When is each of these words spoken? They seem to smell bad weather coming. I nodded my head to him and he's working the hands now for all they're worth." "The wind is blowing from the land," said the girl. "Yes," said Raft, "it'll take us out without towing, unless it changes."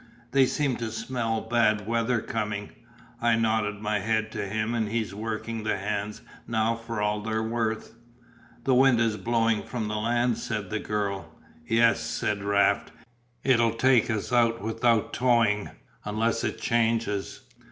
They 0.31 0.47
seem 0.47 0.77
to 0.77 0.91
smell 0.91 1.41
bad 1.41 1.85
weather 1.85 2.21
coming. 2.21 2.71
I 3.21 3.35
nodded 3.35 3.81
my 3.81 3.99
head 3.99 4.31
to 4.31 4.47
him 4.47 4.73
and 4.73 4.89
he's 4.89 5.13
working 5.13 5.61
the 5.61 5.77
hands 5.77 6.21
now 6.47 6.73
for 6.75 7.03
all 7.03 7.21
they're 7.21 7.43
worth." 7.43 7.93
"The 8.63 8.73
wind 8.73 8.99
is 8.99 9.15
blowing 9.15 9.61
from 9.61 9.87
the 9.89 9.97
land," 9.97 10.39
said 10.39 10.71
the 10.71 10.79
girl. 10.79 11.35
"Yes," 11.67 11.99
said 11.99 12.43
Raft, 12.43 12.91
"it'll 13.43 13.75
take 13.75 14.09
us 14.09 14.33
out 14.33 14.59
without 14.59 15.13
towing, 15.13 15.69
unless 16.03 16.43
it 16.43 16.59
changes." 16.59 17.41